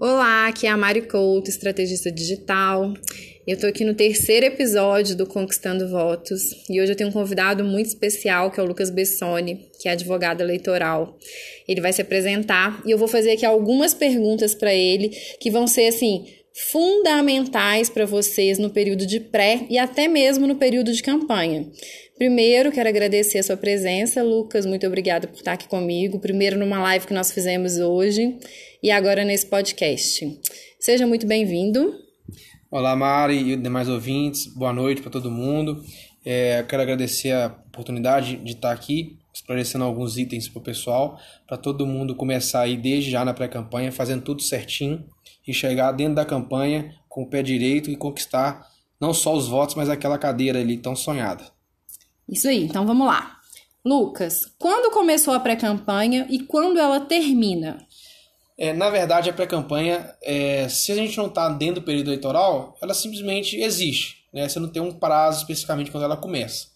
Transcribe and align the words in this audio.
Olá, 0.00 0.46
aqui 0.46 0.64
é 0.64 0.70
a 0.70 0.76
Mari 0.76 1.02
Couto, 1.02 1.50
estrategista 1.50 2.08
digital. 2.08 2.94
Eu 3.44 3.54
estou 3.54 3.68
aqui 3.68 3.84
no 3.84 3.94
terceiro 3.94 4.46
episódio 4.46 5.16
do 5.16 5.26
Conquistando 5.26 5.88
Votos 5.88 6.40
e 6.70 6.80
hoje 6.80 6.92
eu 6.92 6.96
tenho 6.96 7.10
um 7.10 7.12
convidado 7.12 7.64
muito 7.64 7.86
especial 7.86 8.48
que 8.52 8.60
é 8.60 8.62
o 8.62 8.66
Lucas 8.66 8.90
Bessoni, 8.90 9.68
que 9.80 9.88
é 9.88 9.90
advogado 9.90 10.40
eleitoral. 10.40 11.18
Ele 11.66 11.80
vai 11.80 11.92
se 11.92 12.00
apresentar 12.00 12.80
e 12.86 12.92
eu 12.92 12.96
vou 12.96 13.08
fazer 13.08 13.32
aqui 13.32 13.44
algumas 13.44 13.92
perguntas 13.92 14.54
para 14.54 14.72
ele 14.72 15.08
que 15.40 15.50
vão 15.50 15.66
ser 15.66 15.88
assim 15.88 16.26
fundamentais 16.70 17.88
para 17.88 18.04
vocês 18.04 18.58
no 18.58 18.70
período 18.70 19.06
de 19.06 19.20
pré 19.20 19.66
e 19.70 19.78
até 19.78 20.08
mesmo 20.08 20.46
no 20.46 20.56
período 20.56 20.92
de 20.92 21.02
campanha. 21.02 21.70
Primeiro, 22.16 22.72
quero 22.72 22.88
agradecer 22.88 23.38
a 23.38 23.42
sua 23.44 23.56
presença, 23.56 24.22
Lucas. 24.22 24.66
Muito 24.66 24.84
obrigada 24.86 25.28
por 25.28 25.36
estar 25.36 25.52
aqui 25.52 25.68
comigo. 25.68 26.18
Primeiro, 26.18 26.58
numa 26.58 26.80
live 26.80 27.06
que 27.06 27.14
nós 27.14 27.30
fizemos 27.30 27.78
hoje 27.78 28.36
e 28.82 28.90
agora 28.90 29.24
nesse 29.24 29.46
podcast. 29.46 30.26
Seja 30.80 31.06
muito 31.06 31.26
bem-vindo. 31.26 31.94
Olá, 32.70 32.94
Mari 32.96 33.52
e 33.52 33.56
demais 33.56 33.88
ouvintes, 33.88 34.52
boa 34.54 34.72
noite 34.72 35.00
para 35.00 35.12
todo 35.12 35.30
mundo. 35.30 35.80
É, 36.24 36.62
quero 36.68 36.82
agradecer 36.82 37.32
a 37.32 37.46
oportunidade 37.68 38.36
de 38.36 38.52
estar 38.52 38.72
aqui 38.72 39.16
esclarecendo 39.38 39.84
alguns 39.84 40.18
itens 40.18 40.48
para 40.48 40.58
o 40.58 40.62
pessoal, 40.62 41.18
para 41.46 41.56
todo 41.56 41.86
mundo 41.86 42.14
começar 42.14 42.62
aí 42.62 42.76
desde 42.76 43.10
já 43.10 43.24
na 43.24 43.32
pré-campanha, 43.32 43.92
fazendo 43.92 44.22
tudo 44.22 44.42
certinho 44.42 45.04
e 45.46 45.54
chegar 45.54 45.92
dentro 45.92 46.16
da 46.16 46.24
campanha 46.24 46.94
com 47.08 47.22
o 47.22 47.30
pé 47.30 47.42
direito 47.42 47.90
e 47.90 47.96
conquistar 47.96 48.68
não 49.00 49.14
só 49.14 49.34
os 49.34 49.48
votos, 49.48 49.76
mas 49.76 49.88
aquela 49.88 50.18
cadeira 50.18 50.58
ali 50.58 50.76
tão 50.76 50.96
sonhada. 50.96 51.44
Isso 52.28 52.48
aí, 52.48 52.64
então 52.64 52.84
vamos 52.84 53.06
lá. 53.06 53.38
Lucas, 53.84 54.52
quando 54.58 54.92
começou 54.92 55.32
a 55.32 55.40
pré-campanha 55.40 56.26
e 56.28 56.40
quando 56.40 56.78
ela 56.78 57.00
termina? 57.00 57.78
É, 58.58 58.72
na 58.72 58.90
verdade, 58.90 59.30
a 59.30 59.32
pré-campanha, 59.32 60.14
é, 60.20 60.68
se 60.68 60.90
a 60.90 60.96
gente 60.96 61.16
não 61.16 61.26
está 61.26 61.48
dentro 61.48 61.76
do 61.76 61.82
período 61.82 62.08
eleitoral, 62.08 62.76
ela 62.82 62.92
simplesmente 62.92 63.56
existe. 63.56 64.24
Né? 64.32 64.48
Você 64.48 64.58
não 64.58 64.68
tem 64.68 64.82
um 64.82 64.92
prazo 64.92 65.42
especificamente 65.42 65.92
quando 65.92 66.02
ela 66.02 66.16
começa. 66.16 66.66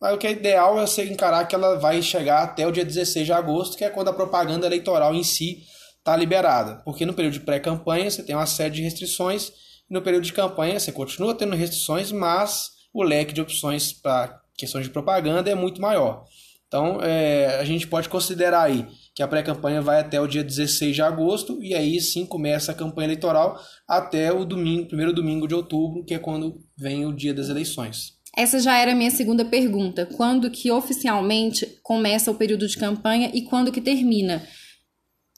Mas 0.00 0.14
o 0.14 0.18
que 0.18 0.26
é 0.26 0.32
ideal 0.32 0.78
é 0.78 0.86
você 0.86 1.04
encarar 1.04 1.46
que 1.46 1.54
ela 1.54 1.78
vai 1.78 2.02
chegar 2.02 2.42
até 2.42 2.66
o 2.66 2.72
dia 2.72 2.84
16 2.84 3.26
de 3.26 3.32
agosto, 3.32 3.76
que 3.76 3.84
é 3.84 3.90
quando 3.90 4.08
a 4.08 4.12
propaganda 4.12 4.66
eleitoral 4.66 5.14
em 5.14 5.22
si 5.22 5.62
está 5.98 6.16
liberada. 6.16 6.82
Porque 6.84 7.06
no 7.06 7.14
período 7.14 7.34
de 7.34 7.40
pré-campanha 7.40 8.10
você 8.10 8.22
tem 8.24 8.34
uma 8.34 8.46
série 8.46 8.74
de 8.74 8.82
restrições, 8.82 9.52
e 9.88 9.94
no 9.94 10.02
período 10.02 10.24
de 10.24 10.32
campanha 10.32 10.80
você 10.80 10.90
continua 10.90 11.34
tendo 11.34 11.54
restrições, 11.54 12.10
mas 12.10 12.70
o 12.92 13.02
leque 13.02 13.32
de 13.32 13.40
opções 13.40 13.92
para 13.92 14.40
questões 14.56 14.84
de 14.84 14.90
propaganda 14.90 15.48
é 15.48 15.54
muito 15.54 15.80
maior. 15.80 16.24
Então, 16.66 17.00
é, 17.02 17.58
a 17.60 17.64
gente 17.64 17.86
pode 17.86 18.08
considerar 18.08 18.62
aí 18.62 18.86
que 19.14 19.22
a 19.22 19.28
pré-campanha 19.28 19.82
vai 19.82 20.00
até 20.00 20.18
o 20.20 20.26
dia 20.26 20.42
16 20.42 20.94
de 20.94 21.02
agosto 21.02 21.62
e 21.62 21.74
aí 21.74 22.00
sim 22.00 22.24
começa 22.24 22.72
a 22.72 22.74
campanha 22.74 23.08
eleitoral 23.08 23.60
até 23.86 24.32
o 24.32 24.44
domingo, 24.44 24.88
primeiro 24.88 25.12
domingo 25.12 25.46
de 25.46 25.54
outubro, 25.54 26.02
que 26.02 26.14
é 26.14 26.18
quando 26.18 26.64
vem 26.76 27.04
o 27.04 27.12
dia 27.12 27.34
das 27.34 27.50
eleições. 27.50 28.21
Essa 28.36 28.58
já 28.60 28.78
era 28.78 28.92
a 28.92 28.94
minha 28.94 29.10
segunda 29.10 29.44
pergunta. 29.44 30.06
Quando 30.06 30.50
que 30.50 30.70
oficialmente 30.70 31.66
começa 31.82 32.30
o 32.30 32.34
período 32.34 32.66
de 32.66 32.76
campanha 32.76 33.30
e 33.34 33.42
quando 33.42 33.70
que 33.70 33.80
termina? 33.80 34.42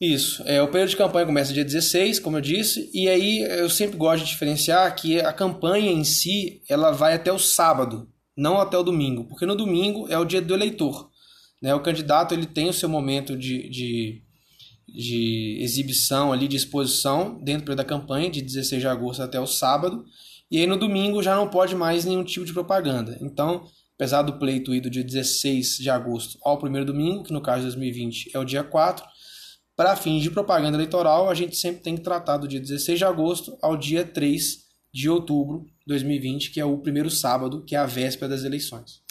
Isso. 0.01 0.43
É, 0.47 0.61
o 0.63 0.69
período 0.69 0.91
de 0.91 0.97
campanha 0.97 1.27
começa 1.27 1.53
dia 1.53 1.65
16, 1.65 2.19
como 2.19 2.37
eu 2.37 2.41
disse, 2.41 2.91
e 2.93 3.09
aí 3.09 3.41
eu 3.59 3.71
sempre 3.71 3.97
gosto 3.97 4.25
de 4.25 4.31
diferenciar 4.31 4.95
que 4.95 5.21
a 5.21 5.33
campanha 5.33 5.91
em 5.91 6.05
si 6.05 6.63
ela 6.69 6.91
vai 6.91 7.15
até 7.15 7.33
o 7.33 7.39
sábado, 7.39 8.09
não 8.37 8.61
até 8.61 8.77
o 8.77 8.83
domingo, 8.83 9.25
porque 9.25 9.47
no 9.47 9.57
domingo 9.57 10.07
é 10.09 10.19
o 10.19 10.25
dia 10.25 10.43
do 10.43 10.55
eleitor. 10.55 11.11
Né? 11.63 11.75
O 11.75 11.83
candidato 11.83 12.35
ele 12.35 12.47
tem 12.47 12.69
o 12.69 12.73
seu 12.73 12.89
momento 12.89 13.37
de, 13.37 13.69
de, 13.71 14.23
de 14.89 15.59
exibição 15.63 16.33
ali, 16.33 16.49
de 16.49 16.57
exposição 16.57 17.41
dentro 17.43 17.75
da 17.75 17.85
campanha, 17.85 18.31
de 18.31 18.43
16 18.43 18.83
de 18.83 18.89
agosto 18.89 19.23
até 19.23 19.41
o 19.41 19.47
sábado, 19.47 20.05
e 20.55 20.61
aí 20.61 20.69
no 20.69 20.77
domingo 20.77 21.21
já 21.21 21.35
não 21.35 21.49
pode 21.49 21.75
mais 21.75 22.05
nenhum 22.05 22.23
tipo 22.23 22.47
de 22.47 22.53
propaganda. 22.53 23.19
Então, 23.21 23.67
apesar 23.97 24.23
do 24.23 24.39
pleito 24.39 24.73
ir 24.73 24.81
do 24.81 24.89
dia 24.89 25.03
16 25.03 25.79
de 25.79 25.91
agosto 25.91 26.39
ao 26.45 26.57
primeiro 26.59 26.87
domingo, 26.87 27.25
que 27.25 27.33
no 27.33 27.43
caso 27.43 27.63
de 27.63 27.75
2020 27.75 28.31
é 28.33 28.39
o 28.39 28.45
dia 28.45 28.63
4, 28.63 29.05
para 29.75 29.97
fins 29.97 30.23
de 30.23 30.31
propaganda 30.31 30.77
eleitoral, 30.77 31.29
a 31.29 31.35
gente 31.35 31.57
sempre 31.57 31.83
tem 31.83 31.97
que 31.97 32.05
tratar 32.05 32.37
do 32.37 32.47
dia 32.47 32.61
16 32.61 33.01
de 33.01 33.05
agosto 33.05 33.59
ao 33.61 33.77
dia 33.77 34.05
3 34.05 34.59
de 34.93 35.11
outubro 35.11 35.65
de 35.65 35.87
2020, 35.89 36.53
que 36.53 36.61
é 36.61 36.65
o 36.65 36.79
primeiro 36.79 37.11
sábado, 37.11 37.65
que 37.65 37.75
é 37.75 37.79
a 37.81 37.85
véspera 37.85 38.29
das 38.29 38.45
eleições. 38.45 39.03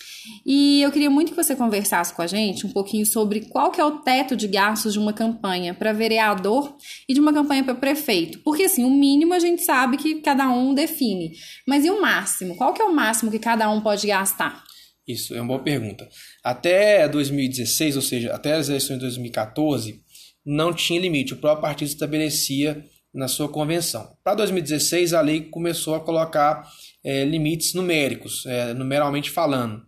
E 0.45 0.81
eu 0.81 0.91
queria 0.91 1.09
muito 1.09 1.29
que 1.29 1.35
você 1.35 1.55
conversasse 1.55 2.13
com 2.13 2.21
a 2.21 2.27
gente 2.27 2.65
um 2.65 2.71
pouquinho 2.71 3.05
sobre 3.05 3.41
qual 3.41 3.71
que 3.71 3.81
é 3.81 3.85
o 3.85 3.99
teto 3.99 4.35
de 4.35 4.47
gastos 4.47 4.93
de 4.93 4.99
uma 4.99 5.13
campanha 5.13 5.73
para 5.73 5.93
vereador 5.93 6.75
e 7.07 7.13
de 7.13 7.19
uma 7.19 7.33
campanha 7.33 7.63
para 7.63 7.75
prefeito. 7.75 8.39
Porque 8.39 8.63
assim, 8.63 8.83
o 8.83 8.89
mínimo 8.89 9.33
a 9.33 9.39
gente 9.39 9.63
sabe 9.63 9.97
que 9.97 10.21
cada 10.21 10.49
um 10.49 10.73
define. 10.73 11.33
Mas 11.67 11.85
e 11.85 11.89
o 11.89 12.01
máximo? 12.01 12.55
Qual 12.55 12.73
que 12.73 12.81
é 12.81 12.85
o 12.85 12.93
máximo 12.93 13.31
que 13.31 13.39
cada 13.39 13.69
um 13.69 13.81
pode 13.81 14.07
gastar? 14.07 14.63
Isso, 15.07 15.35
é 15.35 15.41
uma 15.41 15.47
boa 15.47 15.59
pergunta. 15.59 16.07
Até 16.43 17.07
2016, 17.09 17.97
ou 17.97 18.01
seja, 18.01 18.33
até 18.33 18.53
as 18.53 18.69
eleições 18.69 18.95
de 18.95 19.01
2014, 19.01 20.01
não 20.45 20.73
tinha 20.73 20.99
limite. 20.99 21.33
O 21.33 21.37
próprio 21.37 21.61
partido 21.61 21.89
estabelecia 21.89 22.83
na 23.13 23.27
sua 23.27 23.49
convenção. 23.49 24.15
Para 24.23 24.35
2016, 24.35 25.13
a 25.13 25.21
lei 25.21 25.41
começou 25.41 25.93
a 25.93 25.99
colocar 25.99 26.67
é, 27.03 27.23
limites 27.25 27.73
numéricos, 27.73 28.45
é, 28.45 28.73
numeralmente 28.73 29.29
falando. 29.29 29.81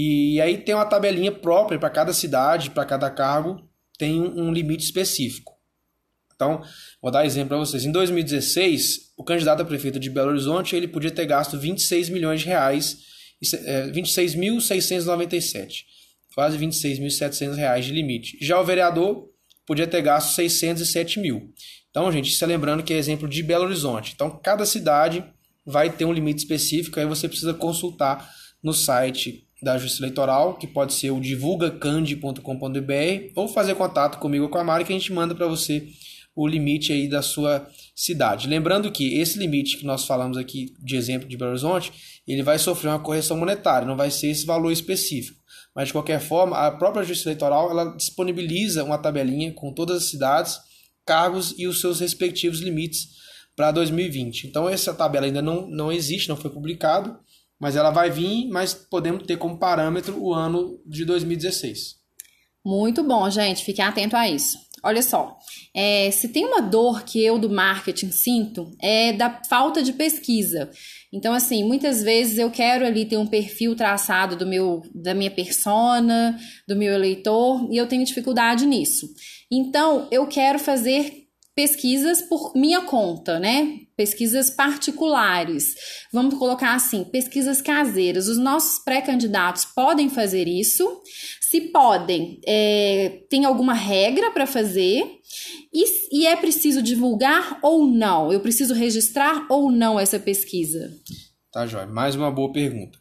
E 0.00 0.40
aí 0.40 0.58
tem 0.58 0.76
uma 0.76 0.86
tabelinha 0.86 1.32
própria 1.32 1.76
para 1.76 1.90
cada 1.90 2.12
cidade, 2.12 2.70
para 2.70 2.84
cada 2.84 3.10
cargo, 3.10 3.68
tem 3.98 4.20
um 4.20 4.52
limite 4.52 4.84
específico. 4.84 5.58
Então, 6.32 6.62
vou 7.02 7.10
dar 7.10 7.26
exemplo 7.26 7.48
para 7.48 7.58
vocês. 7.58 7.84
Em 7.84 7.90
2016, 7.90 9.14
o 9.16 9.24
candidato 9.24 9.62
a 9.62 9.64
prefeito 9.64 9.98
de 9.98 10.08
Belo 10.08 10.28
Horizonte 10.28 10.76
ele 10.76 10.86
podia 10.86 11.10
ter 11.10 11.26
gasto 11.26 11.58
26 11.58 12.10
milhões 12.10 12.42
de 12.42 12.46
reais, 12.46 12.96
26.697, 13.92 15.80
é, 15.80 15.84
quase 16.32 16.56
26.700 16.56 17.56
reais 17.56 17.84
de 17.84 17.90
limite. 17.90 18.38
Já 18.40 18.60
o 18.60 18.64
vereador 18.64 19.28
podia 19.66 19.88
ter 19.88 20.00
gasto 20.00 20.32
607 20.32 21.18
mil. 21.18 21.52
Então, 21.90 22.12
gente, 22.12 22.30
isso 22.30 22.44
é 22.44 22.46
lembrando 22.46 22.84
que 22.84 22.94
é 22.94 22.98
exemplo 22.98 23.28
de 23.28 23.42
Belo 23.42 23.64
Horizonte. 23.64 24.12
Então, 24.14 24.30
cada 24.30 24.64
cidade 24.64 25.24
vai 25.66 25.90
ter 25.90 26.04
um 26.04 26.12
limite 26.12 26.38
específico, 26.38 27.00
aí 27.00 27.06
você 27.06 27.28
precisa 27.28 27.52
consultar 27.52 28.32
no 28.62 28.72
site 28.72 29.47
da 29.62 29.76
Justiça 29.76 30.04
Eleitoral, 30.04 30.54
que 30.54 30.66
pode 30.66 30.94
ser 30.94 31.10
o 31.10 31.20
divulgacandi.com.br, 31.20 33.32
ou 33.34 33.48
fazer 33.48 33.74
contato 33.74 34.18
comigo 34.18 34.44
ou 34.44 34.50
com 34.50 34.58
a 34.58 34.64
Mari, 34.64 34.84
que 34.84 34.92
a 34.92 34.98
gente 34.98 35.12
manda 35.12 35.34
para 35.34 35.46
você 35.46 35.88
o 36.34 36.46
limite 36.46 36.92
aí 36.92 37.08
da 37.08 37.20
sua 37.20 37.68
cidade. 37.96 38.46
Lembrando 38.46 38.92
que 38.92 39.18
esse 39.18 39.36
limite 39.36 39.76
que 39.76 39.84
nós 39.84 40.06
falamos 40.06 40.36
aqui 40.36 40.72
de 40.78 40.94
exemplo 40.94 41.28
de 41.28 41.36
Belo 41.36 41.50
Horizonte, 41.50 41.92
ele 42.26 42.44
vai 42.44 42.58
sofrer 42.60 42.90
uma 42.90 43.00
correção 43.00 43.36
monetária, 43.36 43.88
não 43.88 43.96
vai 43.96 44.10
ser 44.10 44.28
esse 44.28 44.46
valor 44.46 44.70
específico. 44.70 45.36
Mas 45.74 45.88
de 45.88 45.92
qualquer 45.92 46.20
forma, 46.20 46.56
a 46.56 46.70
própria 46.70 47.02
Justiça 47.02 47.30
Eleitoral 47.30 47.70
ela 47.70 47.96
disponibiliza 47.96 48.84
uma 48.84 48.98
tabelinha 48.98 49.52
com 49.52 49.72
todas 49.72 49.96
as 49.96 50.10
cidades, 50.10 50.60
cargos 51.04 51.54
e 51.58 51.66
os 51.66 51.80
seus 51.80 51.98
respectivos 51.98 52.60
limites 52.60 53.08
para 53.56 53.72
2020. 53.72 54.46
Então 54.46 54.68
essa 54.68 54.94
tabela 54.94 55.26
ainda 55.26 55.42
não, 55.42 55.66
não 55.66 55.90
existe, 55.90 56.28
não 56.28 56.36
foi 56.36 56.50
publicado, 56.50 57.18
mas 57.60 57.76
ela 57.76 57.90
vai 57.90 58.10
vir, 58.10 58.48
mas 58.48 58.74
podemos 58.74 59.24
ter 59.24 59.36
como 59.36 59.58
parâmetro 59.58 60.20
o 60.20 60.32
ano 60.32 60.80
de 60.86 61.04
2016. 61.04 61.96
Muito 62.64 63.02
bom, 63.02 63.28
gente. 63.30 63.64
Fiquem 63.64 63.84
atento 63.84 64.16
a 64.16 64.28
isso. 64.28 64.58
Olha 64.82 65.02
só, 65.02 65.36
é, 65.74 66.10
se 66.10 66.28
tem 66.28 66.44
uma 66.44 66.60
dor 66.60 67.02
que 67.02 67.22
eu 67.22 67.38
do 67.38 67.50
marketing 67.50 68.12
sinto, 68.12 68.70
é 68.80 69.12
da 69.12 69.42
falta 69.48 69.82
de 69.82 69.92
pesquisa. 69.92 70.70
Então, 71.12 71.32
assim, 71.32 71.64
muitas 71.64 72.02
vezes 72.02 72.38
eu 72.38 72.50
quero 72.50 72.86
ali 72.86 73.04
ter 73.04 73.16
um 73.16 73.26
perfil 73.26 73.74
traçado 73.74 74.36
do 74.36 74.46
meu, 74.46 74.82
da 74.94 75.14
minha 75.14 75.30
persona, 75.30 76.38
do 76.66 76.76
meu 76.76 76.92
eleitor, 76.92 77.66
e 77.72 77.76
eu 77.76 77.86
tenho 77.86 78.04
dificuldade 78.04 78.66
nisso. 78.66 79.08
Então, 79.50 80.06
eu 80.12 80.26
quero 80.26 80.58
fazer 80.58 81.27
pesquisas 81.58 82.22
por 82.22 82.54
minha 82.54 82.82
conta, 82.82 83.40
né? 83.40 83.80
Pesquisas 83.96 84.48
particulares. 84.48 85.74
Vamos 86.12 86.38
colocar 86.38 86.72
assim, 86.72 87.02
pesquisas 87.02 87.60
caseiras. 87.60 88.28
Os 88.28 88.38
nossos 88.38 88.78
pré-candidatos 88.84 89.64
podem 89.64 90.08
fazer 90.08 90.46
isso. 90.46 91.02
Se 91.40 91.62
podem, 91.62 92.40
é, 92.46 93.22
tem 93.28 93.44
alguma 93.44 93.74
regra 93.74 94.30
para 94.30 94.46
fazer? 94.46 95.04
E, 95.74 95.84
e 96.12 96.26
é 96.28 96.36
preciso 96.36 96.80
divulgar 96.80 97.58
ou 97.60 97.88
não? 97.88 98.32
Eu 98.32 98.38
preciso 98.38 98.72
registrar 98.72 99.44
ou 99.50 99.68
não 99.68 99.98
essa 99.98 100.20
pesquisa? 100.20 100.94
Tá, 101.50 101.66
Joia. 101.66 101.88
Mais 101.88 102.14
uma 102.14 102.30
boa 102.30 102.52
pergunta. 102.52 102.96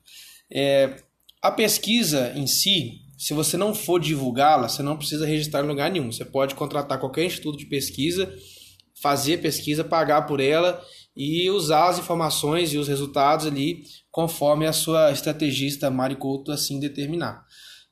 É, 0.51 0.95
a 1.43 1.51
pesquisa 1.51 2.33
em 2.35 2.47
si, 2.47 3.01
se 3.17 3.33
você 3.33 3.57
não 3.57 3.73
for 3.73 3.99
divulgá-la, 3.99 4.69
você 4.69 4.83
não 4.83 4.95
precisa 4.95 5.25
registrar 5.25 5.63
em 5.63 5.67
lugar 5.67 5.89
nenhum. 5.89 6.11
Você 6.11 6.23
pode 6.23 6.55
contratar 6.55 6.99
qualquer 6.99 7.25
instituto 7.25 7.57
de 7.57 7.65
pesquisa, 7.65 8.31
fazer 9.01 9.37
pesquisa, 9.37 9.83
pagar 9.83 10.23
por 10.23 10.39
ela 10.39 10.81
e 11.15 11.49
usar 11.49 11.89
as 11.89 11.97
informações 11.99 12.71
e 12.73 12.77
os 12.77 12.87
resultados 12.87 13.47
ali 13.47 13.83
conforme 14.11 14.67
a 14.67 14.73
sua 14.73 15.11
estrategista 15.11 15.89
Mari 15.89 16.15
Couto 16.15 16.51
assim 16.51 16.79
determinar. 16.79 17.43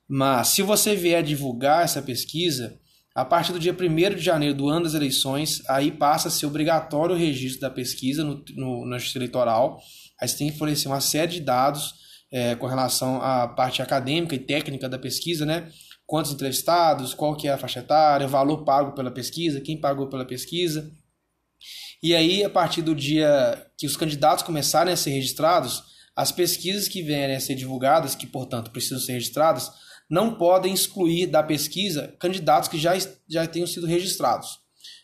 Mas 0.08 0.48
se 0.48 0.62
você 0.62 0.94
vier 0.94 1.22
divulgar 1.22 1.84
essa 1.84 2.00
pesquisa, 2.00 2.78
A 3.16 3.24
partir 3.24 3.50
do 3.50 3.58
dia 3.58 3.72
1 3.72 4.14
de 4.14 4.20
janeiro 4.20 4.54
do 4.54 4.68
ano 4.68 4.82
das 4.82 4.92
eleições, 4.92 5.62
aí 5.70 5.90
passa 5.90 6.28
a 6.28 6.30
ser 6.30 6.44
obrigatório 6.44 7.14
o 7.14 7.18
registro 7.18 7.62
da 7.62 7.70
pesquisa 7.70 8.22
no, 8.22 8.44
no, 8.54 8.84
na 8.84 8.98
Justiça 8.98 9.16
Eleitoral. 9.16 9.80
Aí 10.20 10.28
você 10.28 10.36
tem 10.36 10.50
que 10.50 10.58
fornecer 10.58 10.86
uma 10.86 11.00
série 11.00 11.32
de 11.32 11.40
dados 11.40 11.94
é, 12.32 12.54
com 12.54 12.66
relação 12.66 13.20
à 13.22 13.46
parte 13.48 13.82
acadêmica 13.82 14.34
e 14.34 14.38
técnica 14.38 14.88
da 14.88 14.98
pesquisa, 14.98 15.46
né? 15.46 15.70
Quantos 16.06 16.32
entrevistados, 16.32 17.14
qual 17.14 17.36
que 17.36 17.48
é 17.48 17.52
a 17.52 17.58
faixa 17.58 17.80
etária, 17.80 18.28
valor 18.28 18.64
pago 18.64 18.92
pela 18.92 19.10
pesquisa, 19.10 19.60
quem 19.60 19.80
pagou 19.80 20.08
pela 20.08 20.24
pesquisa. 20.24 20.90
E 22.02 22.14
aí, 22.14 22.44
a 22.44 22.50
partir 22.50 22.82
do 22.82 22.94
dia 22.94 23.66
que 23.76 23.86
os 23.86 23.96
candidatos 23.96 24.44
começarem 24.44 24.92
a 24.92 24.96
ser 24.96 25.10
registrados, 25.10 25.82
as 26.14 26.30
pesquisas 26.30 26.88
que 26.88 27.02
vierem 27.02 27.36
a 27.36 27.40
ser 27.40 27.54
divulgadas, 27.54 28.14
que 28.14 28.26
portanto 28.26 28.70
precisam 28.70 29.00
ser 29.00 29.12
registradas, 29.12 29.70
não 30.08 30.36
podem 30.36 30.72
excluir 30.72 31.26
da 31.26 31.42
pesquisa 31.42 32.14
candidatos 32.20 32.68
que 32.68 32.78
já, 32.78 32.92
já 33.28 33.46
tenham 33.46 33.66
sido 33.66 33.86
registrados. 33.86 34.58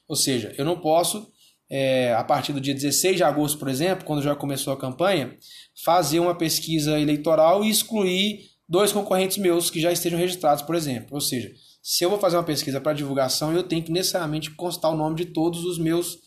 Ou 0.06 0.16
seja, 0.16 0.54
eu 0.56 0.64
não 0.64 0.80
posso, 0.80 1.31
é, 1.74 2.12
a 2.12 2.22
partir 2.22 2.52
do 2.52 2.60
dia 2.60 2.74
16 2.74 3.16
de 3.16 3.24
agosto, 3.24 3.58
por 3.58 3.66
exemplo, 3.66 4.04
quando 4.04 4.20
já 4.20 4.36
começou 4.36 4.74
a 4.74 4.76
campanha, 4.76 5.34
fazer 5.82 6.20
uma 6.20 6.34
pesquisa 6.34 7.00
eleitoral 7.00 7.64
e 7.64 7.70
excluir 7.70 8.40
dois 8.69 8.92
concorrentes 8.92 9.38
meus 9.38 9.70
que 9.70 9.80
já 9.80 9.90
estejam 9.90 10.19
registrados, 10.19 10.62
por 10.62 10.74
exemplo. 10.74 11.08
Ou 11.12 11.20
seja, 11.20 11.50
se 11.82 12.04
eu 12.04 12.10
vou 12.10 12.19
fazer 12.19 12.36
uma 12.36 12.44
pesquisa 12.44 12.78
para 12.78 12.92
divulgação, 12.92 13.54
eu 13.54 13.62
tenho 13.62 13.82
que 13.82 13.90
necessariamente 13.90 14.50
constar 14.50 14.92
o 14.92 14.96
nome 14.96 15.16
de 15.16 15.24
todos 15.24 15.64
os 15.64 15.78
meus 15.78 16.20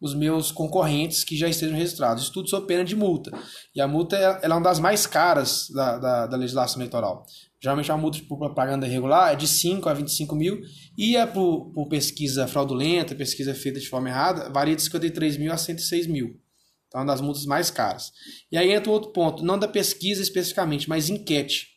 os 0.00 0.16
meus 0.16 0.50
concorrentes 0.50 1.22
que 1.22 1.36
já 1.36 1.48
estejam 1.48 1.76
registrados. 1.76 2.24
Isso 2.24 2.32
tudo 2.32 2.48
sob 2.48 2.66
pena 2.66 2.84
de 2.84 2.96
multa. 2.96 3.30
E 3.72 3.80
a 3.80 3.86
multa 3.86 4.16
é, 4.16 4.40
ela 4.42 4.54
é 4.54 4.58
uma 4.58 4.60
das 4.60 4.80
mais 4.80 5.06
caras 5.06 5.68
da, 5.70 5.96
da, 5.96 6.26
da 6.26 6.36
legislação 6.36 6.80
eleitoral. 6.80 7.24
Geralmente 7.62 7.92
a 7.92 7.96
multa 7.96 8.18
por 8.28 8.38
propaganda 8.38 8.88
irregular 8.88 9.32
é 9.32 9.36
de 9.36 9.46
5 9.46 9.88
a 9.88 9.94
25 9.94 10.34
mil 10.34 10.60
e 10.98 11.16
a 11.16 11.28
por, 11.28 11.70
por 11.72 11.88
pesquisa 11.88 12.48
fraudulenta, 12.48 13.14
pesquisa 13.14 13.54
feita 13.54 13.78
de 13.78 13.88
forma 13.88 14.08
errada, 14.08 14.50
varia 14.50 14.74
de 14.74 14.82
53 14.82 15.36
mil 15.36 15.52
a 15.52 15.56
106 15.56 16.08
mil. 16.08 16.40
Então 16.88 17.00
é 17.00 17.04
uma 17.04 17.12
das 17.12 17.20
multas 17.20 17.46
mais 17.46 17.70
caras. 17.70 18.10
E 18.50 18.58
aí 18.58 18.72
entra 18.72 18.90
outro 18.90 19.12
ponto, 19.12 19.44
não 19.44 19.56
da 19.56 19.68
pesquisa 19.68 20.20
especificamente, 20.20 20.88
mas 20.88 21.08
enquete. 21.08 21.68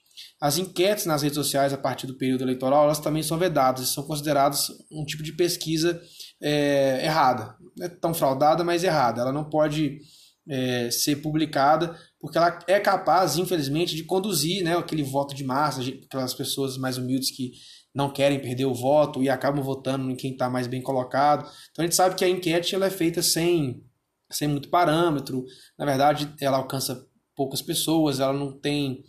As 0.41 0.57
enquetes 0.57 1.05
nas 1.05 1.21
redes 1.21 1.35
sociais 1.35 1.71
a 1.71 1.77
partir 1.77 2.07
do 2.07 2.17
período 2.17 2.43
eleitoral, 2.43 2.85
elas 2.85 2.99
também 2.99 3.21
são 3.21 3.37
vedadas, 3.37 3.89
são 3.89 4.03
consideradas 4.03 4.69
um 4.91 5.05
tipo 5.05 5.21
de 5.21 5.33
pesquisa 5.33 6.01
é, 6.41 7.05
errada. 7.05 7.55
Não 7.77 7.85
é 7.85 7.89
tão 7.89 8.13
fraudada, 8.13 8.63
mas 8.63 8.83
errada. 8.83 9.21
Ela 9.21 9.31
não 9.31 9.49
pode 9.49 9.99
é, 10.47 10.89
ser 10.91 11.17
publicada 11.17 11.97
porque 12.25 12.39
ela 12.39 12.57
é 12.67 12.79
capaz, 12.79 13.37
infelizmente, 13.37 13.95
de 13.95 14.03
conduzir 14.03 14.63
né, 14.63 14.75
aquele 14.75 15.03
voto 15.03 15.35
de 15.35 15.43
massa, 15.43 15.81
aquelas 15.81 16.33
pessoas 16.33 16.75
mais 16.75 16.97
humildes 16.97 17.29
que 17.29 17.51
não 17.93 18.09
querem 18.09 18.39
perder 18.39 18.65
o 18.65 18.73
voto 18.73 19.21
e 19.21 19.29
acabam 19.29 19.63
votando 19.63 20.09
em 20.09 20.15
quem 20.15 20.31
está 20.31 20.49
mais 20.49 20.65
bem 20.65 20.81
colocado. 20.81 21.47
Então 21.71 21.83
a 21.83 21.85
gente 21.85 21.95
sabe 21.95 22.15
que 22.15 22.25
a 22.25 22.27
enquete 22.29 22.73
ela 22.73 22.87
é 22.87 22.89
feita 22.89 23.21
sem, 23.21 23.83
sem 24.31 24.47
muito 24.47 24.69
parâmetro, 24.69 25.45
na 25.77 25.85
verdade 25.85 26.33
ela 26.41 26.57
alcança 26.57 27.07
poucas 27.35 27.61
pessoas, 27.61 28.19
ela 28.19 28.33
não 28.33 28.51
tem. 28.51 29.03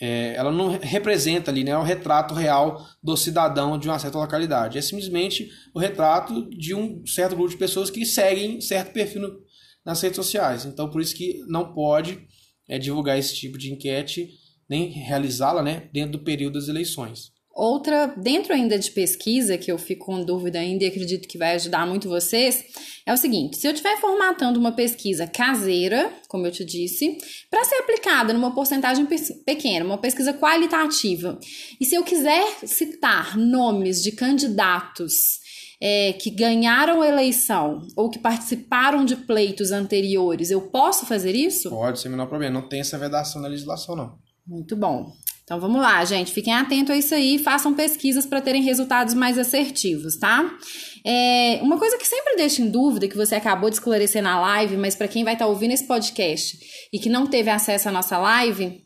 É, 0.00 0.34
ela 0.34 0.50
não 0.50 0.70
representa 0.80 1.50
ali 1.50 1.62
né, 1.62 1.76
o 1.76 1.82
retrato 1.82 2.32
real 2.32 2.82
do 3.02 3.14
cidadão 3.18 3.78
de 3.78 3.86
uma 3.86 3.98
certa 3.98 4.16
localidade. 4.16 4.78
É 4.78 4.80
simplesmente 4.80 5.50
o 5.74 5.78
retrato 5.78 6.48
de 6.48 6.74
um 6.74 7.04
certo 7.06 7.36
grupo 7.36 7.50
de 7.50 7.58
pessoas 7.58 7.90
que 7.90 8.06
seguem 8.06 8.62
certo 8.62 8.94
perfil 8.94 9.20
no, 9.20 9.51
nas 9.84 10.00
redes 10.00 10.16
sociais. 10.16 10.64
Então, 10.64 10.90
por 10.90 11.00
isso 11.00 11.14
que 11.14 11.42
não 11.48 11.72
pode 11.72 12.26
é 12.68 12.78
divulgar 12.78 13.18
esse 13.18 13.34
tipo 13.34 13.58
de 13.58 13.72
enquete, 13.72 14.30
nem 14.68 14.88
realizá-la 14.90 15.62
né, 15.62 15.90
dentro 15.92 16.12
do 16.12 16.24
período 16.24 16.54
das 16.54 16.68
eleições. 16.68 17.32
Outra, 17.54 18.06
dentro 18.16 18.54
ainda 18.54 18.78
de 18.78 18.90
pesquisa, 18.90 19.58
que 19.58 19.70
eu 19.70 19.76
fico 19.76 20.06
com 20.06 20.24
dúvida 20.24 20.58
ainda 20.58 20.84
e 20.84 20.86
acredito 20.86 21.28
que 21.28 21.36
vai 21.36 21.54
ajudar 21.54 21.86
muito 21.86 22.08
vocês, 22.08 22.64
é 23.04 23.12
o 23.12 23.16
seguinte: 23.16 23.58
se 23.58 23.66
eu 23.66 23.72
estiver 23.72 24.00
formatando 24.00 24.58
uma 24.58 24.72
pesquisa 24.72 25.26
caseira, 25.26 26.10
como 26.28 26.46
eu 26.46 26.50
te 26.50 26.64
disse, 26.64 27.18
para 27.50 27.62
ser 27.64 27.74
aplicada 27.74 28.32
numa 28.32 28.54
porcentagem 28.54 29.06
pequena, 29.44 29.84
uma 29.84 29.98
pesquisa 29.98 30.32
qualitativa, 30.32 31.38
e 31.78 31.84
se 31.84 31.94
eu 31.94 32.02
quiser 32.02 32.42
citar 32.64 33.36
nomes 33.36 34.02
de 34.02 34.12
candidatos 34.12 35.41
é, 35.84 36.12
que 36.12 36.30
ganharam 36.30 37.02
a 37.02 37.08
eleição 37.08 37.84
ou 37.96 38.08
que 38.08 38.20
participaram 38.20 39.04
de 39.04 39.16
pleitos 39.16 39.72
anteriores, 39.72 40.48
eu 40.48 40.60
posso 40.68 41.04
fazer 41.04 41.34
isso? 41.34 41.70
Pode, 41.70 41.98
sem 41.98 42.08
o 42.08 42.12
menor 42.12 42.28
problema. 42.28 42.60
Não 42.60 42.68
tem 42.68 42.78
essa 42.78 42.96
vedação 42.96 43.42
na 43.42 43.48
legislação, 43.48 43.96
não. 43.96 44.16
Muito 44.46 44.76
bom. 44.76 45.12
Então 45.42 45.58
vamos 45.58 45.82
lá, 45.82 46.04
gente. 46.04 46.32
Fiquem 46.32 46.54
atentos 46.54 46.94
a 46.94 46.96
isso 46.96 47.12
aí, 47.16 47.36
façam 47.36 47.74
pesquisas 47.74 48.24
para 48.24 48.40
terem 48.40 48.62
resultados 48.62 49.12
mais 49.12 49.36
assertivos, 49.36 50.16
tá? 50.16 50.56
É, 51.04 51.58
uma 51.62 51.76
coisa 51.76 51.98
que 51.98 52.06
sempre 52.06 52.36
deixa 52.36 52.62
em 52.62 52.70
dúvida, 52.70 53.08
que 53.08 53.16
você 53.16 53.34
acabou 53.34 53.68
de 53.68 53.74
esclarecer 53.74 54.22
na 54.22 54.40
live, 54.40 54.76
mas 54.76 54.94
para 54.94 55.08
quem 55.08 55.24
vai 55.24 55.32
estar 55.32 55.46
tá 55.46 55.50
ouvindo 55.50 55.72
esse 55.72 55.84
podcast 55.88 56.58
e 56.92 56.98
que 57.00 57.08
não 57.08 57.26
teve 57.26 57.50
acesso 57.50 57.88
à 57.88 57.92
nossa 57.92 58.16
live, 58.18 58.84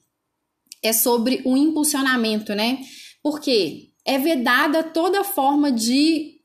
é 0.83 0.95
sobre 0.95 1.43
o 1.45 1.59
impulsionamento, 1.59 2.55
né? 2.55 2.79
Porque 3.23 3.91
é 4.07 4.17
vedada 4.17 4.83
toda 4.83 5.23
forma 5.23 5.71
de 5.71 6.36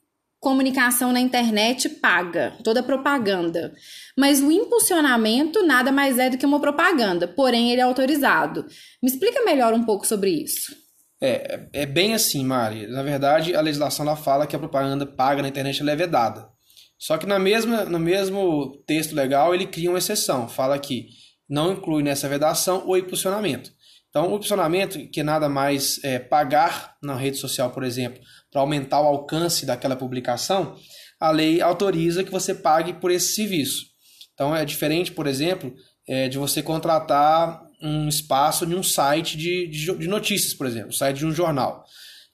comunicação 0.41 1.13
na 1.13 1.21
internet 1.21 1.88
paga, 1.88 2.57
toda 2.63 2.81
propaganda. 2.81 3.73
Mas 4.17 4.41
o 4.41 4.51
impulsionamento 4.51 5.63
nada 5.63 5.91
mais 5.91 6.17
é 6.17 6.31
do 6.31 6.38
que 6.38 6.45
uma 6.45 6.59
propaganda, 6.59 7.27
porém 7.27 7.71
ele 7.71 7.79
é 7.79 7.83
autorizado. 7.83 8.65
Me 9.01 9.09
explica 9.09 9.45
melhor 9.45 9.71
um 9.73 9.85
pouco 9.85 10.05
sobre 10.05 10.31
isso. 10.31 10.75
É, 11.21 11.67
é 11.71 11.85
bem 11.85 12.15
assim, 12.15 12.43
Mari. 12.43 12.88
Na 12.88 13.03
verdade, 13.03 13.55
a 13.55 13.61
legislação 13.61 14.03
lá 14.03 14.15
fala 14.15 14.47
que 14.47 14.55
a 14.55 14.59
propaganda 14.59 15.05
paga 15.05 15.43
na 15.43 15.47
internet 15.47 15.88
é 15.88 15.95
vedada. 15.95 16.49
Só 16.97 17.17
que 17.17 17.27
na 17.27 17.37
mesma, 17.37 17.85
no 17.85 17.99
mesmo 17.99 18.83
texto 18.87 19.13
legal 19.13 19.53
ele 19.53 19.67
cria 19.67 19.91
uma 19.91 19.99
exceção. 19.99 20.49
Fala 20.49 20.77
que 20.79 21.05
não 21.47 21.73
inclui 21.73 22.01
nessa 22.01 22.27
vedação 22.27 22.83
o 22.87 22.97
impulsionamento. 22.97 23.71
Então, 24.11 24.29
o 24.29 24.35
impulsionamento, 24.35 24.99
que 25.07 25.23
nada 25.23 25.49
mais 25.49 25.99
é 26.03 26.19
pagar 26.19 26.95
na 27.01 27.15
rede 27.15 27.37
social, 27.37 27.71
por 27.71 27.83
exemplo, 27.83 28.21
para 28.51 28.61
aumentar 28.61 29.01
o 29.01 29.07
alcance 29.07 29.65
daquela 29.65 29.95
publicação, 29.95 30.75
a 31.19 31.31
lei 31.31 31.61
autoriza 31.61 32.23
que 32.23 32.31
você 32.31 32.53
pague 32.53 32.93
por 32.93 33.09
esse 33.09 33.33
serviço. 33.33 33.85
Então 34.33 34.55
é 34.55 34.65
diferente, 34.65 35.11
por 35.11 35.27
exemplo, 35.27 35.71
é, 36.07 36.27
de 36.27 36.39
você 36.39 36.63
contratar 36.63 37.63
um 37.79 38.07
espaço 38.07 38.65
de 38.65 38.75
um 38.75 38.81
site 38.81 39.37
de, 39.37 39.67
de, 39.67 39.97
de 39.97 40.07
notícias, 40.07 40.53
por 40.53 40.65
exemplo, 40.65 40.91
site 40.91 41.17
de 41.17 41.25
um 41.27 41.31
jornal. 41.31 41.85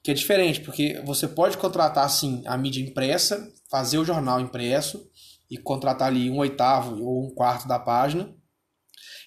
Que 0.02 0.10
é 0.10 0.14
diferente, 0.14 0.60
porque 0.60 1.02
você 1.04 1.28
pode 1.28 1.58
contratar 1.58 2.08
sim 2.08 2.42
a 2.46 2.56
mídia 2.56 2.82
impressa, 2.82 3.46
fazer 3.70 3.98
o 3.98 4.04
jornal 4.04 4.40
impresso 4.40 5.06
e 5.50 5.58
contratar 5.58 6.08
ali 6.08 6.30
um 6.30 6.38
oitavo 6.38 7.02
ou 7.04 7.26
um 7.26 7.34
quarto 7.34 7.68
da 7.68 7.78
página, 7.78 8.34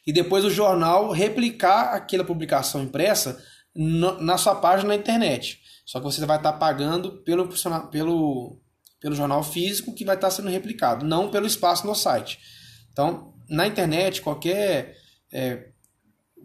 e 0.06 0.12
depois 0.12 0.44
o 0.44 0.50
jornal 0.50 1.12
replicar 1.12 1.94
aquela 1.94 2.24
publicação 2.24 2.84
impressa 2.84 3.42
na 3.74 4.38
sua 4.38 4.56
página 4.56 4.90
na 4.90 4.96
internet. 4.96 5.60
Só 5.86 6.00
que 6.00 6.06
você 6.06 6.26
vai 6.26 6.38
estar 6.38 6.54
pagando 6.54 7.24
pelo, 7.24 7.48
pelo, 7.90 8.60
pelo 9.00 9.16
jornal 9.16 9.44
físico 9.44 9.94
que 9.94 10.06
vai 10.06 10.16
estar 10.16 10.32
sendo 10.32 10.50
replicado, 10.50 11.06
não 11.06 11.30
pelo 11.30 11.48
espaço 11.48 11.86
no 11.86 11.96
site. 11.96 12.40
Então, 12.92 13.34
na 13.50 13.68
internet, 13.68 14.22
qualquer 14.22 14.98
é, 15.32 15.70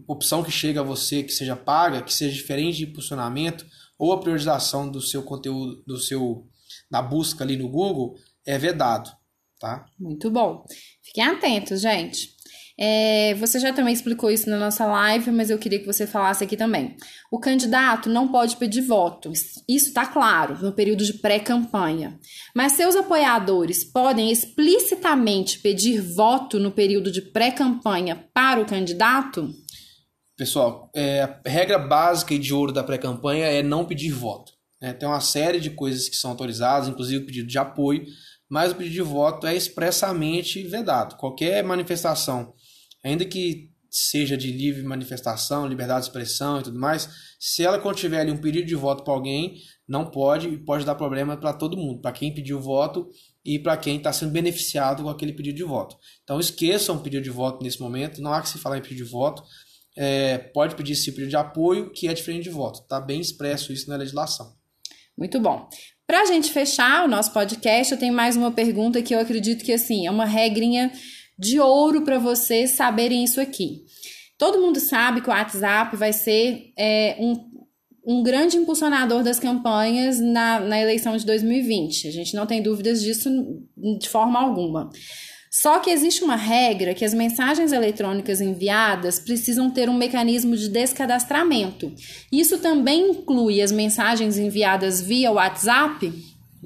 opção 0.06 0.42
que 0.42 0.50
chega 0.50 0.80
a 0.80 0.84
você 0.84 1.22
que 1.22 1.32
seja 1.32 1.56
paga, 1.56 2.02
que 2.02 2.12
seja 2.12 2.34
diferente 2.34 2.78
de 2.78 2.84
impulsionamento 2.84 3.66
ou 3.98 4.12
a 4.12 4.20
priorização 4.20 4.88
do 4.88 5.00
seu 5.00 5.22
conteúdo, 5.22 5.82
do 5.86 5.98
seu 5.98 6.46
da 6.90 7.00
busca 7.00 7.42
ali 7.42 7.56
no 7.56 7.68
Google, 7.68 8.16
é 8.44 8.58
vedado, 8.58 9.10
tá? 9.58 9.86
Muito 9.98 10.30
bom. 10.30 10.64
Fiquem 11.02 11.25
atentos, 11.25 11.80
gente. 11.80 12.36
É, 12.78 13.35
você 13.35 13.59
já 13.59 13.73
também 13.73 13.95
explicou 13.95 14.30
isso 14.30 14.50
na 14.50 14.59
nossa 14.59 14.85
live, 14.85 15.30
mas 15.30 15.49
eu 15.49 15.59
queria 15.59 15.78
que 15.78 15.87
você 15.87 16.06
falasse 16.06 16.45
aqui 16.45 16.56
também. 16.56 16.95
O 17.30 17.38
candidato 17.38 18.11
não 18.11 18.28
pode 18.28 18.56
pedir 18.56 18.83
voto, 18.83 19.33
isso 19.33 19.88
está 19.88 20.06
claro, 20.06 20.59
no 20.62 20.73
período 20.73 21.02
de 21.02 21.14
pré-campanha. 21.14 22.18
Mas 22.54 22.73
seus 22.73 22.95
apoiadores 22.95 23.83
podem 23.83 24.30
explicitamente 24.30 25.59
pedir 25.61 26.00
voto 26.02 26.59
no 26.59 26.71
período 26.71 27.11
de 27.11 27.23
pré-campanha 27.23 28.28
para 28.35 28.61
o 28.61 28.66
candidato? 28.66 29.50
Pessoal, 30.37 30.90
é, 30.95 31.23
a 31.23 31.40
regra 31.47 31.78
básica 31.78 32.35
e 32.35 32.38
de 32.38 32.52
ouro 32.52 32.73
da 32.73 32.85
pré-campanha 32.85 33.47
é 33.47 33.62
não 33.62 33.87
pedir 33.87 34.11
voto. 34.11 34.52
É, 34.83 34.92
tem 34.92 35.09
uma 35.09 35.21
série 35.21 35.59
de 35.59 35.71
coisas 35.71 36.11
que 36.11 36.16
são 36.16 36.33
autorizadas, 36.33 36.88
inclusive 36.88 37.23
o 37.23 37.26
pedido 37.26 37.49
de 37.49 37.56
apoio, 37.56 38.04
mas 38.47 38.71
o 38.71 38.75
pedido 38.75 38.95
de 38.95 39.02
voto 39.02 39.47
é 39.47 39.56
expressamente 39.56 40.62
vedado. 40.64 41.16
Qualquer 41.16 41.64
manifestação 41.64 42.52
ainda 43.06 43.25
que 43.25 43.70
seja 43.90 44.36
de 44.36 44.52
livre 44.52 44.82
manifestação, 44.82 45.66
liberdade 45.66 46.00
de 46.00 46.06
expressão 46.08 46.60
e 46.60 46.64
tudo 46.64 46.78
mais, 46.78 47.08
se 47.38 47.64
ela 47.64 47.78
contiver 47.78 48.20
ali 48.20 48.30
um 48.30 48.36
pedido 48.36 48.66
de 48.66 48.75
voto 48.75 49.02
para 49.02 49.14
alguém, 49.14 49.56
não 49.88 50.10
pode 50.10 50.48
e 50.48 50.58
pode 50.58 50.84
dar 50.84 50.94
problema 50.94 51.36
para 51.36 51.52
todo 51.52 51.76
mundo, 51.76 52.00
para 52.00 52.12
quem 52.12 52.34
pediu 52.34 52.60
voto 52.60 53.08
e 53.44 53.58
para 53.58 53.76
quem 53.76 53.96
está 53.96 54.12
sendo 54.12 54.32
beneficiado 54.32 55.02
com 55.02 55.08
aquele 55.08 55.32
pedido 55.32 55.56
de 55.56 55.62
voto. 55.62 55.96
Então 56.25 56.38
esqueçam 56.40 56.96
o 56.96 57.00
pedido 57.00 57.22
de 57.22 57.30
voto 57.30 57.62
nesse 57.62 57.80
momento, 57.80 58.20
não 58.20 58.32
há 58.32 58.42
que 58.42 58.48
se 58.48 58.58
falar 58.58 58.78
em 58.78 58.82
pedido 58.82 59.04
de 59.04 59.10
voto, 59.10 59.42
é, 59.96 60.36
pode 60.36 60.75
pedir 60.75 60.92
esse 60.92 61.10
pedido 61.12 61.30
de 61.30 61.36
apoio, 61.36 61.90
que 61.90 62.06
é 62.06 62.12
diferente 62.12 62.44
de 62.44 62.50
voto. 62.50 62.80
Está 62.80 63.00
bem 63.00 63.20
expresso 63.20 63.72
isso 63.72 63.88
na 63.88 63.96
legislação. 63.96 64.54
Muito 65.16 65.40
bom. 65.40 65.68
Para 66.06 66.20
a 66.20 66.26
gente 66.26 66.52
fechar 66.52 67.04
o 67.04 67.08
nosso 67.08 67.32
podcast, 67.32 67.92
eu 67.92 67.98
tenho 67.98 68.12
mais 68.12 68.36
uma 68.36 68.52
pergunta 68.52 69.00
que 69.00 69.14
eu 69.14 69.18
acredito 69.18 69.64
que 69.64 69.72
assim 69.72 70.06
é 70.06 70.10
uma 70.10 70.26
regrinha 70.26 70.92
de 71.38 71.61
ouro 71.61 72.02
para 72.02 72.19
vocês 72.19 72.73
saberem 72.73 73.25
isso 73.25 73.40
aqui. 73.40 73.83
Todo 74.38 74.61
mundo 74.61 74.78
sabe 74.78 75.21
que 75.21 75.28
o 75.28 75.33
WhatsApp 75.33 75.97
vai 75.97 76.12
ser 76.12 76.73
é, 76.78 77.16
um, 77.19 77.35
um 78.07 78.23
grande 78.23 78.57
impulsionador 78.57 79.23
das 79.23 79.38
campanhas 79.38 80.21
na, 80.21 80.61
na 80.61 80.81
eleição 80.81 81.16
de 81.16 81.25
2020. 81.25 82.09
A 82.09 82.11
gente 82.11 82.35
não 82.35 82.47
tem 82.47 82.62
dúvidas 82.62 83.02
disso 83.02 83.31
de 83.99 84.09
forma 84.09 84.38
alguma. 84.38 84.90
Só 85.50 85.78
que 85.78 85.88
existe 85.88 86.23
uma 86.23 86.37
regra 86.37 86.93
que 86.93 87.05
as 87.05 87.14
mensagens 87.14 87.73
eletrônicas 87.73 88.43
enviadas 88.43 89.19
precisam 89.19 89.71
ter 89.71 89.88
um 89.88 89.95
mecanismo 89.95 90.55
de 90.55 90.69
descadastramento. 90.69 91.90
Isso 92.31 92.59
também 92.59 93.11
inclui 93.11 93.62
as 93.62 93.73
mensagens 93.73 94.37
enviadas 94.37 95.00
via 95.00 95.33
WhatsApp? 95.33 96.12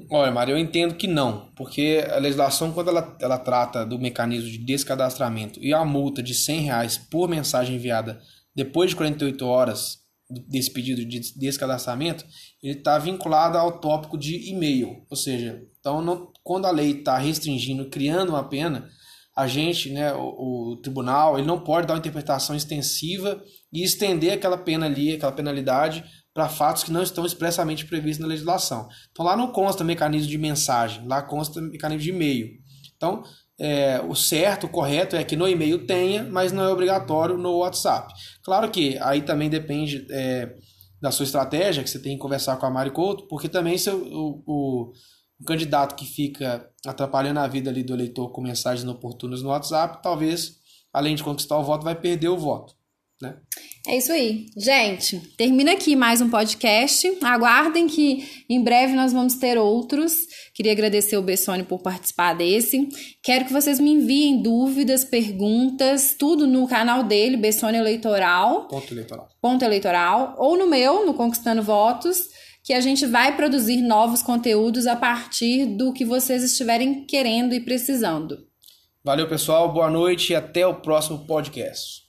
Olha, 0.09 0.31
Maria, 0.31 0.53
eu 0.53 0.59
entendo 0.59 0.95
que 0.95 1.07
não, 1.07 1.51
porque 1.55 2.05
a 2.09 2.17
legislação, 2.17 2.71
quando 2.71 2.89
ela, 2.89 3.17
ela 3.19 3.37
trata 3.37 3.85
do 3.85 3.99
mecanismo 3.99 4.49
de 4.49 4.57
descadastramento 4.57 5.59
e 5.61 5.73
a 5.73 5.83
multa 5.83 6.21
de 6.23 6.33
100 6.33 6.61
reais 6.61 6.97
por 6.97 7.27
mensagem 7.27 7.75
enviada 7.75 8.19
depois 8.55 8.89
de 8.89 8.95
48 8.95 9.45
horas 9.45 9.99
desse 10.47 10.71
pedido 10.71 11.03
de 11.05 11.19
descadastramento, 11.37 12.25
ele 12.63 12.77
está 12.77 12.97
vinculado 12.97 13.57
ao 13.57 13.79
tópico 13.79 14.17
de 14.17 14.49
e-mail, 14.49 15.05
ou 15.09 15.17
seja, 15.17 15.61
então 15.79 16.01
não, 16.01 16.31
quando 16.43 16.65
a 16.65 16.71
lei 16.71 16.91
está 16.91 17.17
restringindo, 17.17 17.89
criando 17.89 18.29
uma 18.29 18.47
pena, 18.47 18.89
a 19.35 19.47
gente, 19.47 19.89
né, 19.89 20.13
o, 20.13 20.73
o, 20.73 20.77
tribunal, 20.77 21.37
ele 21.37 21.47
não 21.47 21.59
pode 21.59 21.87
dar 21.87 21.93
uma 21.93 21.99
interpretação 21.99 22.55
extensiva 22.55 23.41
e 23.71 23.83
estender 23.83 24.33
aquela 24.33 24.57
pena 24.57 24.85
ali, 24.85 25.13
aquela 25.13 25.31
penalidade 25.31 26.03
para 26.33 26.47
fatos 26.47 26.83
que 26.83 26.91
não 26.91 27.03
estão 27.03 27.25
expressamente 27.25 27.85
previstos 27.85 28.21
na 28.21 28.27
legislação. 28.27 28.87
Então 29.11 29.25
lá 29.25 29.35
não 29.35 29.51
consta 29.51 29.83
mecanismo 29.83 30.29
de 30.29 30.37
mensagem, 30.37 31.05
lá 31.07 31.21
consta 31.21 31.61
mecanismo 31.61 32.03
de 32.03 32.09
e-mail. 32.09 32.49
Então, 32.95 33.23
é, 33.59 34.01
o 34.07 34.15
certo, 34.15 34.65
o 34.65 34.69
correto 34.69 35.15
é 35.15 35.23
que 35.23 35.35
no 35.35 35.47
e-mail 35.47 35.85
tenha, 35.85 36.23
mas 36.23 36.51
não 36.51 36.63
é 36.63 36.69
obrigatório 36.71 37.37
no 37.37 37.57
WhatsApp. 37.57 38.13
Claro 38.43 38.69
que 38.71 38.97
aí 38.99 39.21
também 39.21 39.49
depende 39.49 40.05
é, 40.09 40.55
da 41.01 41.11
sua 41.11 41.25
estratégia, 41.25 41.83
que 41.83 41.89
você 41.89 41.99
tem 41.99 42.15
que 42.15 42.21
conversar 42.21 42.57
com 42.57 42.65
a 42.65 42.69
Mari 42.69 42.91
Couto, 42.91 43.27
porque 43.27 43.49
também 43.49 43.77
se 43.77 43.89
o, 43.89 44.43
o 44.45 44.91
um 45.41 45.43
candidato 45.43 45.95
que 45.95 46.05
fica 46.05 46.69
atrapalhando 46.85 47.39
a 47.39 47.47
vida 47.47 47.69
ali 47.69 47.83
do 47.83 47.93
eleitor 47.93 48.29
com 48.29 48.41
mensagens 48.41 48.83
inoportunas 48.83 49.41
no 49.41 49.49
WhatsApp, 49.49 50.01
talvez, 50.03 50.57
além 50.93 51.15
de 51.15 51.23
conquistar 51.23 51.57
o 51.57 51.63
voto, 51.63 51.83
vai 51.83 51.95
perder 51.95 52.29
o 52.29 52.37
voto. 52.37 52.75
Né? 53.21 53.35
É 53.87 53.97
isso 53.97 54.11
aí. 54.11 54.47
Gente, 54.57 55.19
termina 55.37 55.73
aqui 55.73 55.95
mais 55.95 56.21
um 56.21 56.29
podcast. 56.29 57.17
Aguardem 57.21 57.87
que 57.87 58.43
em 58.49 58.63
breve 58.63 58.93
nós 58.93 59.13
vamos 59.13 59.35
ter 59.35 59.57
outros. 59.57 60.25
Queria 60.55 60.71
agradecer 60.71 61.17
o 61.17 61.21
Bessone 61.21 61.63
por 61.63 61.81
participar 61.81 62.33
desse. 62.33 62.89
Quero 63.23 63.45
que 63.45 63.53
vocês 63.53 63.79
me 63.79 63.91
enviem 63.91 64.41
dúvidas, 64.41 65.03
perguntas, 65.03 66.15
tudo 66.17 66.47
no 66.47 66.67
canal 66.67 67.03
dele, 67.03 67.37
Bessone 67.37 67.77
Eleitoral. 67.77 68.67
Ponto 68.67 68.93
eleitoral. 68.93 69.29
Ponto 69.41 69.63
eleitoral. 69.63 70.35
Ou 70.37 70.57
no 70.57 70.67
meu, 70.67 71.05
no 71.05 71.13
Conquistando 71.13 71.61
Votos 71.61 72.29
que 72.63 72.73
a 72.73 72.81
gente 72.81 73.05
vai 73.05 73.35
produzir 73.35 73.81
novos 73.81 74.21
conteúdos 74.21 74.85
a 74.85 74.95
partir 74.95 75.65
do 75.65 75.91
que 75.91 76.05
vocês 76.05 76.43
estiverem 76.43 77.05
querendo 77.05 77.53
e 77.53 77.59
precisando. 77.59 78.37
Valeu, 79.03 79.27
pessoal. 79.27 79.73
Boa 79.73 79.89
noite 79.89 80.31
e 80.31 80.35
até 80.35 80.65
o 80.65 80.75
próximo 80.75 81.25
podcast. 81.25 82.00